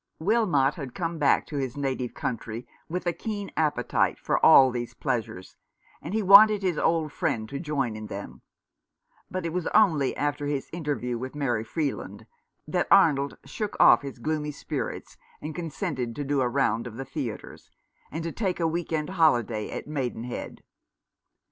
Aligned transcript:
Wilmot 0.17 0.73
had 0.77 0.95
come 0.95 1.19
back 1.19 1.45
to 1.45 1.57
his 1.57 1.77
native 1.77 2.15
country 2.15 2.65
with 2.89 3.05
a 3.05 3.13
keen 3.13 3.51
appetite 3.55 4.17
for 4.17 4.43
all 4.43 4.71
these 4.71 4.95
pleasures, 4.95 5.57
and 6.01 6.15
he 6.15 6.23
wanted 6.23 6.63
his 6.63 6.79
old 6.79 7.11
friend 7.11 7.47
to 7.49 7.59
join 7.59 7.95
in 7.95 8.07
them; 8.07 8.41
but 9.29 9.45
it 9.45 9.53
was 9.53 9.67
only 9.75 10.17
after 10.17 10.47
his 10.47 10.71
interview 10.73 11.19
with 11.19 11.35
Mary 11.35 11.63
Freeland 11.63 12.25
that 12.67 12.87
Arnold 12.89 13.37
shook 13.45 13.77
off 13.79 14.01
his 14.01 14.17
gloomy 14.17 14.49
spirits 14.49 15.17
and 15.39 15.53
con 15.55 15.69
sented 15.69 16.15
to 16.15 16.23
do 16.23 16.41
a 16.41 16.49
round 16.49 16.87
of 16.87 16.97
the 16.97 17.05
theatres, 17.05 17.69
and 18.09 18.23
to 18.23 18.31
take 18.31 18.59
a 18.59 18.65
week 18.65 18.91
end 18.91 19.09
holiday 19.11 19.69
at 19.69 19.85
Maidenhead. 19.85 20.63